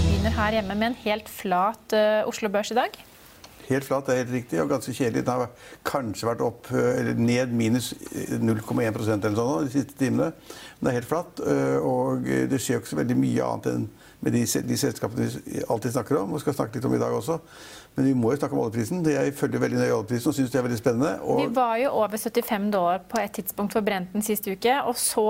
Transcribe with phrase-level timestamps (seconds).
[0.00, 2.88] begynner her hjemme med en helt flat eh, Oslo Børs i dag.
[3.70, 5.22] Helt flat, er helt riktig, og ganske kjedelig.
[5.26, 5.50] Den har
[5.86, 7.92] kanskje vært opp, eh, eller ned minus
[8.40, 10.32] 0,1% eller sånn de siste timene.
[10.78, 13.66] Men det er helt flatt, eh, og det skjer jo ikke så veldig mye annet
[13.74, 13.88] enn
[14.20, 17.14] med de, de selskapene vi alltid snakker om, og skal snakke litt om i dag
[17.16, 17.38] også.
[17.96, 19.00] Men vi må jo snakke om oljeprisen.
[19.08, 21.14] Jeg følger veldig nøye oljeprisen og syns det er veldig spennende.
[21.24, 24.98] Og Vi var jo over 75 dollar på et tidspunkt for Brenten siste uke, og
[25.00, 25.26] så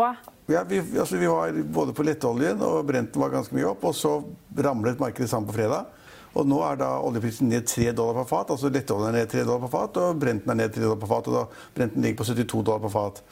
[0.50, 3.94] ja, vi, altså, vi var både på lettoljen og Brenten var ganske mye opp, og
[3.94, 4.16] så
[4.58, 5.86] ramlet markedet sammen på fredag.
[6.34, 8.50] Og nå er da oljeprisen ned 3 dollar på fat.
[8.54, 11.08] altså Lettoljen er ned 3 dollar på fat, og Brenten er ned 3 dollar på
[11.10, 11.30] fat.
[11.30, 11.44] og da
[11.75, 13.22] Brenten ligger på 72 dollar på fat.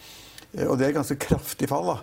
[0.55, 1.87] Eh, Og det er et ganske kraftig fall.
[1.87, 1.99] da.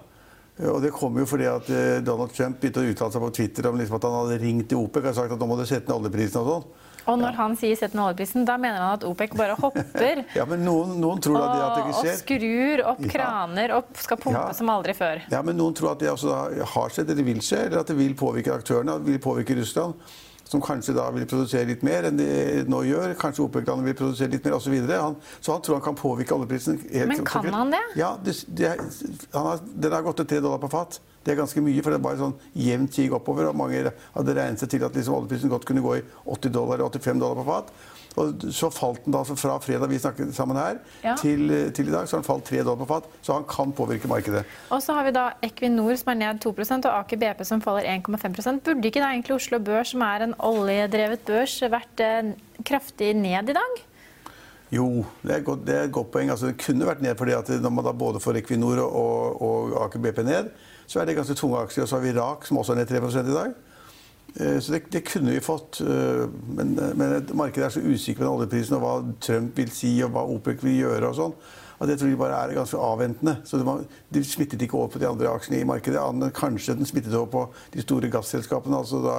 [0.59, 3.33] Eh, Og det kom jo fordi at eh, Donald Trump begynte å uttale seg på
[3.35, 5.65] Twitter om liksom at han hadde ringt til OPEC og sagt at nå må du
[5.65, 6.67] sette ned oljeprisen og sånn.
[7.05, 10.45] Og når han sier 'sett ned oljeprisen', da mener han at OPEC bare hopper Ja,
[10.45, 12.13] men noen, noen tror det, at det og, skjer.
[12.13, 13.11] og skrur opp Ja.
[13.13, 14.51] kraner og skal pumpe Ja.
[14.53, 15.21] som aldri før.
[15.29, 16.33] Ja, men noen tror at det også
[16.65, 19.93] har skjedd, eller vil skje, eller at det vil påvirke aktørene, vil påvirke Russland,
[20.45, 22.27] som kanskje da vil produsere litt mer enn de
[22.69, 23.15] nå gjør.
[23.19, 24.75] Kanskje OPEC-landene vil produsere litt mer, osv.
[24.77, 26.77] Så, han, så han tror han kan påvirke oljeprisen.
[26.85, 27.57] Men kan konkret.
[27.57, 27.81] han det?
[27.97, 28.75] Ja, det, det
[29.33, 30.99] han har, den har gått til 3 dollar på fat.
[31.25, 33.49] Det er ganske mye, for det er bare sånn jevnt tig oppover.
[33.49, 36.77] og Mange hadde regnet seg til at liksom oljeprisen godt kunne gå i 80 dollar
[36.77, 37.73] eller 85 dollar på fat.
[38.21, 41.15] Og så falt den da altså fra fredag vi snakket sammen her, Ja.
[41.19, 43.09] til, til i dag, så har den falt 3 dollar på fat.
[43.21, 44.45] Så han kan påvirke markedet.
[44.69, 46.53] Og så har vi da Equinor som er ned 2
[46.85, 50.35] og Aker BP som faller 1,5% Burde ikke da egentlig Oslo Børs, som er en
[50.39, 52.31] oljedrevet børs, vært eh,
[52.63, 53.83] kraftig ned i dag?
[54.71, 56.31] Jo, det er, godt, det er et godt poeng.
[56.33, 59.75] Altså, det kunne vært ned fordi at når man da både får Equinor og, og
[59.85, 60.49] Aker BP ned,
[60.87, 61.85] så er det ganske tunge aksjer.
[61.85, 63.53] Og så har vi Irak, som også er ned 3 i dag.
[64.39, 65.81] Eh, Så det, det kunne vi fått.
[65.81, 70.11] eh, Men, men markedet er så usikker på oljeprisen og hva Trump vil si og
[70.15, 71.33] hva OPEC vil gjøre og sånn.
[71.81, 73.37] At jeg tror de bare er ganske avventende.
[73.43, 73.81] Så det var,
[74.13, 75.99] De smittet ikke over på de andre aksjene i markedet.
[75.99, 78.77] annet Kanskje den smittet over på de store gasselskapene.
[78.77, 79.17] altså da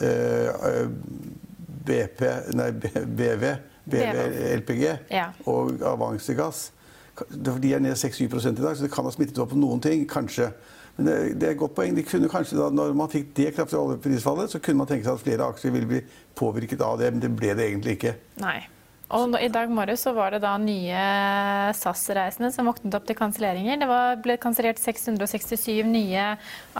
[0.00, 0.88] eh, eh,
[1.84, 2.22] BP,
[2.56, 3.44] nei, BV,
[3.84, 4.14] BV
[4.62, 5.26] LPG Ja.
[5.46, 6.70] og Avansegass.
[7.30, 10.06] De er ned 6-7 i dag, så det kan ha smittet over på noen ting.
[10.08, 10.48] Kanskje.
[10.96, 11.96] Men det, det er et godt poeng.
[11.96, 15.16] De kunne kanskje da, når man fikk det kraftige oljeprisfallet, så kunne man tenke seg
[15.16, 16.04] at flere aksjer ville bli
[16.38, 18.14] påvirket av det, men det ble det egentlig ikke.
[18.44, 18.60] Nei.
[19.14, 21.00] Og I dag morges så var det da nye
[21.76, 23.76] SAS-reisende som våknet opp til kanselleringer.
[23.82, 26.24] Det var, ble kansellert 667 nye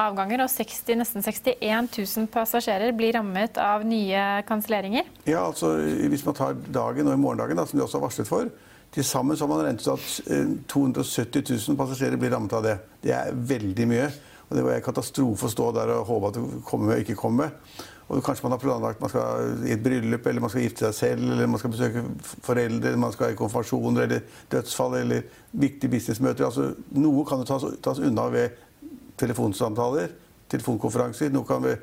[0.00, 5.10] avganger, og 60, nesten 61 000 passasjerer blir rammet av nye kanselleringer.
[5.28, 8.30] Ja, altså Hvis man tar dagen og i morgendagen, da, som de også har varslet
[8.30, 8.50] for,
[8.94, 12.77] til sammen har man regnet ut at eh, 270 000 passasjerer blir rammet av det.
[13.03, 14.06] Det er veldig mye.
[14.44, 17.04] Og det var en katastrofe å stå der og håpe at det kommer med og
[17.04, 17.56] ikke kommer.
[18.12, 20.94] Og kanskje man har planlagt man skal i et bryllup, eller man skal gifte seg
[20.94, 22.03] selv, eller man skal besøke
[22.44, 26.44] foreldre, eller man skal i konfirmasjoner eller dødsfall eller viktige businessmøter.
[26.44, 26.69] Altså,
[27.00, 28.60] noe kan jo tas, tas unna ved
[29.19, 30.12] telefonsamtaler,
[30.53, 31.33] telefonkonferanser.
[31.33, 31.81] Noe kan ved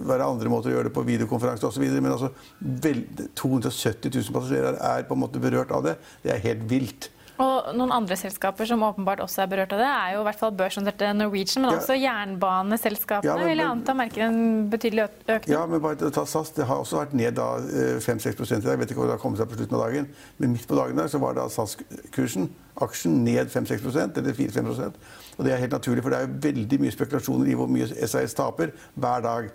[0.00, 1.86] være andre måter å gjøre det på, videokonferanse osv.
[2.00, 5.98] Men altså, vel, 270 000 passasjerer er på en måte berørt av det.
[6.24, 7.10] Det er helt vilt.
[7.42, 10.38] Og noen andre selskaper som åpenbart også er berørt av det, er jo i hvert
[10.38, 11.78] fall børsnoterte Norwegian, men Ja.
[11.80, 15.48] også jernbaneselskapene Ja, men- vil jeg anta merker en betydelig økning.
[15.48, 17.58] Ja, men bare ta SAS, Det har også vært ned da
[17.98, 18.70] 5-6 i dag.
[18.70, 20.08] Jeg vet ikke hvor det har kommet seg på slutten av dagen.
[20.38, 22.48] Men midt på dagen der så var da SAS-kursen,
[22.80, 24.94] aksjen, ned 5-6% eller 4-5%
[25.36, 28.06] Og det er helt naturlig, for det er jo veldig mye spekulasjoner i hvor mye
[28.06, 29.50] SAS taper hver dag.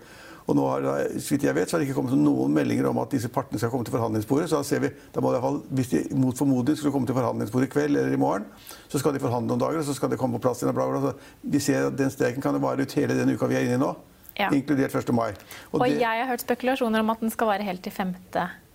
[0.50, 2.88] Og nå har, det- så vidt jeg vet, så har det ikke kommet noen meldinger
[2.90, 4.50] om at disse partene skal komme til forhandlingsbordet.
[4.50, 7.06] Så da ser vi, da må det i fall, Hvis de mot formodning skulle komme
[7.06, 8.46] til forhandlingsbordet i kveld eller i morgen,
[8.90, 10.64] så skal de forhandle noen dager, og så skal det komme på plass.
[10.64, 11.14] igjen, og Bla, bla, bla.
[11.44, 13.78] Vi ser at Den streiken kan vare ut hele den uka vi er inne i
[13.86, 13.96] nå,
[14.40, 14.50] Ja.
[14.50, 15.14] inkludert 1.
[15.14, 15.34] mai.
[15.74, 18.16] Og det- jeg har hørt spekulasjoner om at den skal vare helt til 5.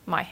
[0.07, 0.27] mai.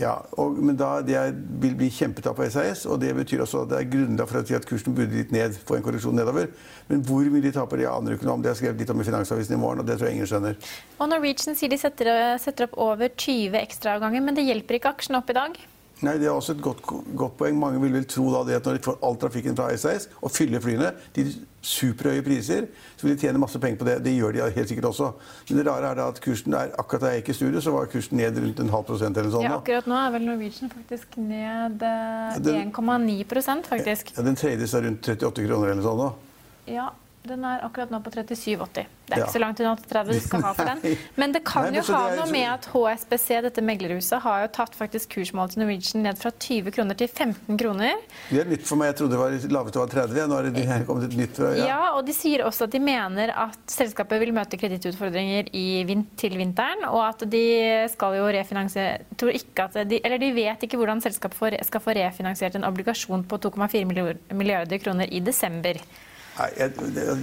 [0.00, 1.18] Ja, og, men da, det
[1.60, 4.44] vil bli kjempetap på SAS, og det betyr også at det er grunnlag for å
[4.48, 6.48] si at kursen burde litt ned, få en korreksjon nedover.
[6.88, 8.44] Men hvor mye de taper, det aner ikke noe om.
[8.44, 10.72] Det har skrevet litt om i Finansavisen i morgen, og det tror jeg ingen skjønner.
[10.96, 15.20] Og Norwegian sier de setter, setter opp over 20 ekstraavganger, men det hjelper ikke aksjen
[15.20, 15.60] opp i dag.
[16.02, 16.82] Nei, Det er også et godt,
[17.16, 17.58] godt, poeng.
[17.58, 20.32] Mange vil vel tro da det at når de får all trafikken fra SAS og
[20.34, 21.30] fyller flyene til
[21.62, 22.66] superhøye priser,
[22.98, 23.94] så vil de tjene masse penger på det.
[24.02, 25.12] Det gjør de helt sikkert også.
[25.48, 27.74] Men det rare er da at kursen er, akkurat da jeg gikk i studio, så
[27.74, 29.46] var kursen ned rundt en halv prosent eller sånn.
[29.46, 34.10] Ja, akkurat nå er vel Norwegian faktisk ned 1,9% faktisk.
[34.16, 36.10] Ja, den trades rundt 38 kroner eller sånn nå.
[36.72, 36.90] Ja,
[37.28, 38.90] den er akkurat nå på 37,80.
[39.12, 39.28] Det er ja.
[39.28, 40.98] ikke så langt unna 38 du skal ha for den.
[41.20, 44.78] Men det kan Nei, jo ha noe med at HSBC, dette meglerhuset, har jo tatt
[44.78, 48.00] faktisk kursmålet til Norwegian ned fra 20 kroner til 15 kroner.
[48.30, 48.92] Det er nytt for meg.
[48.92, 50.22] Jeg trodde det var laveste var 30.
[50.32, 51.66] Nå har det kommet et nytt ja.
[51.68, 55.50] ja, og de sier også at de mener at selskapet vil møte kredittutfordringer
[56.20, 57.44] til vinteren, og at de
[57.92, 61.94] skal jo refinansiere tror ikke at de, Eller de vet ikke hvordan selskapet skal få
[61.96, 63.84] refinansiert en obligasjon på 2,4
[64.32, 65.80] milliarder kroner i desember.
[66.32, 66.72] Nei, jeg,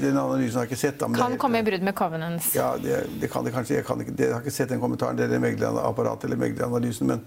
[0.02, 1.00] Den analysen har jeg ikke sett.
[1.02, 2.52] kan det, komme i brudd med Covenants?
[2.56, 3.80] Ja, det, det, kan det kanskje.
[3.80, 7.10] Jeg, kan ikke, jeg har ikke sett den kommentaren det er meglerapparatet eller megleranalysen.
[7.10, 7.26] Men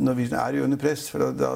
[0.00, 1.08] Norwegian er jo under press.
[1.12, 1.52] for da,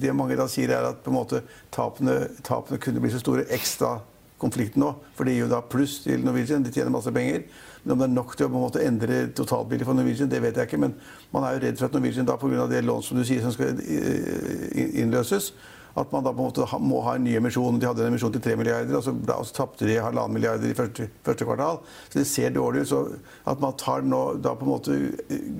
[0.00, 1.44] Det mange da sier, er at måte
[1.74, 3.46] tapene, tapene kunne bli så store.
[3.54, 3.96] Ekstra
[4.42, 4.90] konflikten nå.
[5.16, 6.66] For det gir jo da pluss til Norwegian.
[6.66, 7.46] De tjener masse penger.
[7.84, 10.42] Men om det er nok til å på en måte endre totalbildet for Norwegian, det
[10.42, 10.82] vet jeg ikke.
[10.82, 10.96] Men
[11.30, 12.66] man er jo redd for at Norwegian da pga.
[12.66, 15.52] det lån som du sier som skal eh, innløses,
[15.96, 17.78] at man da på en måte må ha en ny emisjon.
[17.80, 20.68] De hadde en emisjon til 3 milliarder, og så, da, så tapte de halvannen milliarder
[20.68, 21.80] i første, første, kvartal.
[22.10, 22.90] Så det ser dårlig ut.
[22.90, 23.00] Så
[23.48, 24.98] at man tar nå, da på en måte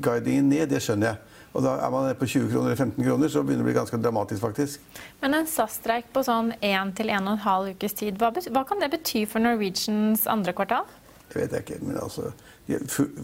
[0.04, 1.32] guidingen ned, det skjønner jeg.
[1.56, 3.70] Og da er man nede på 20 kroner eller 15 kroner, så begynner det å
[3.70, 4.82] bli ganske dramatisk, faktisk.
[5.22, 8.90] Men en SAS-streik på sånn 1 til 1 12 ukes tid, hva, hva kan det
[8.92, 10.84] bety for Norwegians andre kvartal?
[11.30, 11.78] Det vet jeg ikke.
[11.86, 12.28] Men altså,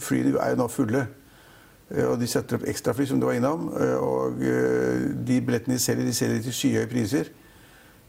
[0.01, 1.05] flyene er jo nå fulle.
[1.91, 3.69] Eh, og de setter opp ekstrafly, som du var innom.
[3.77, 7.33] Eh, og eh, de billettene de selger, de selger til skyhøye priser.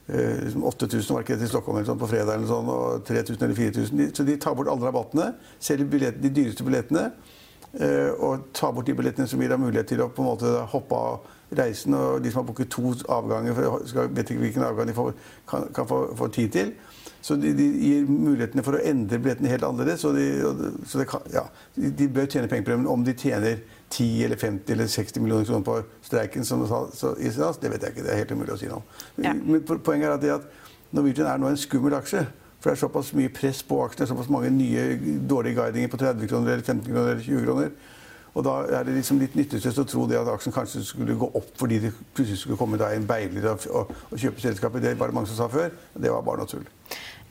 [0.03, 3.45] 8000 liksom var ikke det til Stockholm eller sånn, på fredag, eller sånn, og 3000
[3.45, 4.01] eller 4000.
[4.17, 5.29] Så de tar bort alle rabattene,
[5.63, 7.05] selger de dyreste billettene.
[8.19, 10.99] Og tar bort de billettene som gir deg mulighet til å på en måte hoppe
[10.99, 11.95] av reisen.
[11.95, 15.15] Og de som har booket to avganger, for vet ikke hvilken avgang de får,
[15.47, 16.75] kan, kan få, få tid til.
[17.23, 20.01] Så de, de, gir mulighetene for å endre billettene helt annerledes.
[20.03, 22.79] Så, de, så kan, ja, de, bør tjene penger på det.
[22.81, 23.61] Men om de tjener
[23.93, 27.95] 10 eller 50 eller 60 millioner kroner på streiken, som så, i det vet jeg
[27.95, 28.03] ikke.
[28.03, 28.91] Det er helt umulig å si noe om.
[29.23, 29.31] Ja.
[29.39, 32.25] Men poenget er at, det at Norwegian er nå en skummel aksje.
[32.59, 34.83] For det er såpass mye press på aksjene, såpass mange nye
[35.29, 37.73] dårlige guidinger på 30 kroner eller 15 kroner eller 20 kroner.
[38.33, 41.27] Og da er det liksom litt nytteløst å tro det at aksjen kanskje skulle gå
[41.37, 44.81] opp fordi det plutselig skulle komme en beiler og, og, og, kjøpe selskapet.
[44.81, 45.75] Det var det mange som sa før.
[45.93, 46.65] Det var bare noe tull.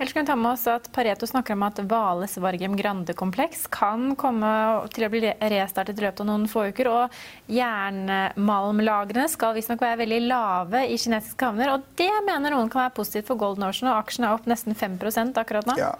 [0.03, 4.17] Ellers kan vi ta med oss at Pareto snakker om at Vales Vargem Grande-kompleks kan
[4.19, 4.49] komme
[4.91, 5.21] til å bli
[5.53, 6.91] restartet i løpet av noen få uker.
[6.91, 7.15] Og
[7.55, 11.77] jernmalmlagrene skal visstnok være veldig lave i kinesiske havner.
[11.77, 14.75] Og det mener noen kan være positivt for Golden Ocean, og aksjen er opp nesten
[14.75, 14.99] 5
[15.39, 15.79] akkurat nå.
[15.79, 15.95] Ja,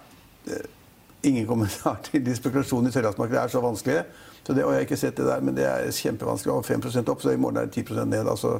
[1.23, 4.03] ingen kommentar til de spekulasjonene i sørlandsmarkedet er så vanskelige.
[4.43, 6.57] Så det, og jeg har ikke sett det der, men det er kjempevanskelig.
[6.59, 8.27] Og 5% opp, så i morgen er det 10 ned.
[8.27, 8.57] altså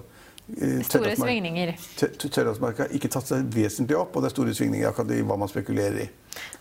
[0.84, 1.72] Store svingninger.
[2.20, 5.52] Tørrlandsmarka har ikke tatt seg vesentlig opp, og det er store svingninger i hva man
[5.52, 6.08] spekulerer i.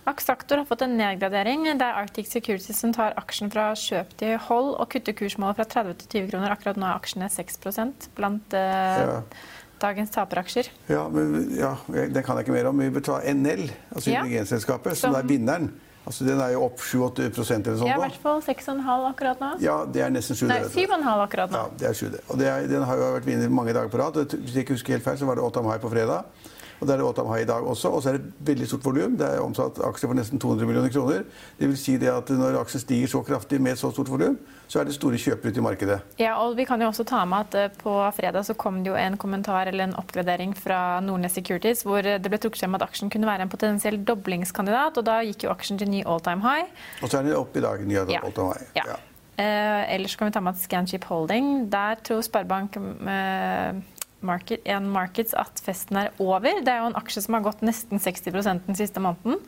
[0.07, 1.67] Aksaktor har fått en nedgradering.
[1.67, 5.67] Det er Arctic Securities som tar aksjen fra kjøp til hold og kutter kursmålet fra
[5.83, 6.55] 30 til 20 kroner.
[6.55, 7.59] Akkurat nå er aksjene 6
[8.15, 9.21] blant uh, ja.
[9.83, 10.71] dagens taperaksjer.
[10.93, 12.83] Ja, men ja, den kan jeg ikke mer om.
[12.83, 14.23] Vi bør ta NL, altså ja.
[14.23, 15.73] hydrogenselskapet, som, som er vinneren.
[16.03, 17.87] Altså, Den er jo opp 7-8 eller sånt.
[17.87, 19.51] Ja, i hvert fall 6,5 akkurat nå.
[19.63, 21.61] Ja, det er nesten 7 Nei, 7,5 akkurat nå.
[21.61, 24.19] Ja, det er 7 Og er, Den har jo vært vinner mange dager på rad.
[24.35, 25.63] Hvis jeg ikke husker helt feil, så var det 8.
[25.63, 26.27] mai på fredag.
[26.83, 27.93] Og Det er det Otam har i dag også.
[27.95, 29.13] Og så er det veldig stort volum.
[29.19, 31.23] Det er omsatt aksjer for nesten 200 millioner kroner.
[31.61, 34.35] Det vil si det at når aksjen stiger så kraftig med et så stort volum,
[34.67, 36.01] så er det store kjøpere ute i markedet.
[36.19, 38.91] Ja, og vi kan jo også ta med at eh, På fredag så kom det
[38.91, 42.87] jo en kommentar eller en oppgradering fra Nordnes Securities hvor det ble trukket frem at
[42.89, 44.99] aksjen kunne være en potensiell doblingskandidat.
[44.99, 46.67] og Da gikk jo aksjen til ny all time high.
[46.99, 47.87] Og så er den opp i dag.
[47.87, 48.69] ny all time high.
[48.75, 48.91] Ja.
[48.97, 49.01] ja.
[49.39, 53.83] Eh, ellers kan vi ta med at Scanship Holding, der tror Sparebank eh,
[54.27, 56.63] Market, en Markets at festen er over.
[56.65, 58.33] Det er jo en aksje som har gått nesten 60
[58.67, 59.41] den siste måneden.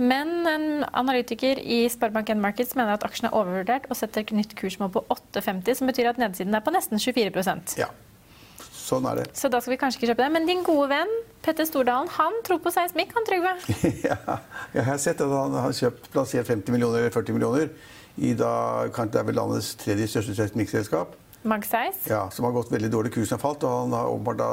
[0.00, 4.54] Men en analytiker i Sparebank1 Markets mener at aksjen er overvurdert og setter et nytt
[4.56, 7.90] kursmål på 8,50, som betyr at nedsiden er på nesten 24% Ja,
[8.72, 9.26] sånn er det.
[9.36, 10.32] Så da skal vi kanskje ikke kjøpe det.
[10.38, 11.12] Men din gode venn
[11.44, 13.54] Petter Stordalen, han tror på seismikk, han Trygve?
[14.08, 14.38] ja,
[14.72, 17.68] jeg har sett at han har kjøpt, plassert 50 millioner eller 40 millioner
[18.20, 18.52] i da,
[18.92, 21.14] kanskje det er vel landets tredje største seismikkselskap.
[21.48, 22.04] Magseis?
[22.10, 23.14] Ja, som har gått veldig dårlig.
[23.14, 24.52] Kursen har falt, og han har åpenbart da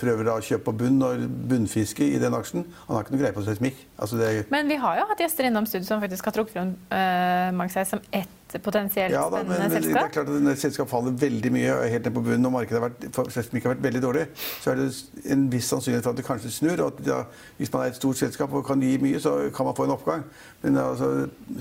[0.00, 2.66] prøver å kjøpe på bunn og bunnfiske i den aksjen.
[2.86, 3.78] Han har ikke noe greie på seismikk.
[3.96, 6.74] Altså det, Men vi har jo hatt gjester innom studio som faktisk har trukket frem
[6.92, 10.54] uh, Magseis som ett potensielt ja, da, men, spennende men det er klart at når
[10.54, 13.74] et selskap faller veldig mye, helt ned på bunnen, og markedet har vært, seismikk har
[13.74, 14.26] vært veldig dårlig,
[14.62, 14.86] så er det
[15.34, 16.76] en viss sannsynlighet for at det kanskje snur.
[16.78, 17.18] og at da,
[17.58, 19.96] Hvis man er et stort selskap og kan gi mye, så kan man få en
[19.96, 20.24] oppgang.
[20.62, 21.10] Men altså,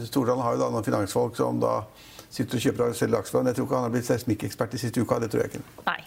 [0.06, 1.80] Stordalen har jo da noen finansfolk som da
[2.36, 3.42] sitter og kjøper og selger aksjer.
[3.42, 5.22] Men jeg tror ikke han har blitt seismikkekspert de siste uka.
[5.24, 5.66] Det tror jeg ikke.
[5.88, 6.02] Nei.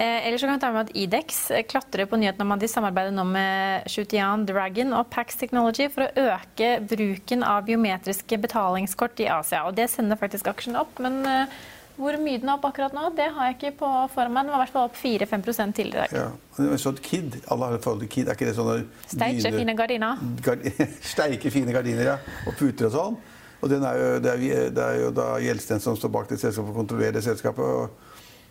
[0.00, 2.62] Eh, ellers så kan vi ta med at Idex eh, klatrer på nyheten om at
[2.62, 8.38] de samarbeider nå med Shutian Dragon og Pax Technology for å øke bruken av biometriske
[8.40, 9.66] betalingskort i Asia.
[9.68, 11.02] Og det sender faktisk aksjen opp.
[11.04, 11.58] Men eh,
[12.00, 14.46] hvor mye den er opp akkurat nå, det har jeg ikke på foran meg.
[14.46, 16.16] Den var i hvert fall opp 4-5 tidligere i dag.
[16.16, 16.78] Ja.
[16.80, 18.30] Så et Kid, alle har et forhold til Kid.
[18.30, 18.78] Er ikke det sånne
[19.10, 20.22] Steike fine gardiner.
[20.46, 20.64] Gard
[21.12, 22.16] Steike fine gardiner, ja.
[22.46, 23.20] Og puter og sånn.
[23.60, 26.28] Og den er jo, det, er, vi- det er jo da Gjelsten som står bak
[26.30, 27.64] det selskapet og kontrollerer det selskapet.
[27.64, 27.90] Og,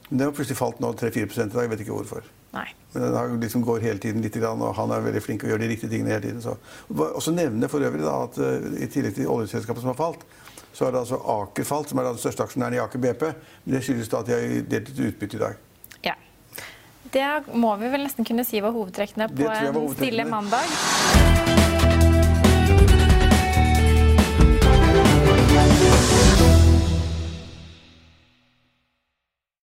[0.09, 1.61] den har plutselig falt nå 3-4 i dag.
[1.65, 2.25] Jeg vet ikke hvorfor.
[2.55, 2.65] Nei.
[2.93, 5.61] Men den har liksom går hele tiden litt, og han er veldig flink og gjør
[5.61, 6.41] de riktige tingene hele tiden.
[6.41, 6.55] Så.
[6.89, 10.25] Og også nevne for øvrig da, at eh, i tillegg til oljeselskapet som har falt,
[10.73, 13.23] så har det altså Aker falt, som er den største aksjonæren i Aker BP.
[13.65, 15.61] Men det skyldes da at de har delt ut utbytte i dag.
[16.09, 16.17] Ja.
[17.13, 21.58] Det må vi vel nesten kunne si var hovedtrekkene på en stille mandag.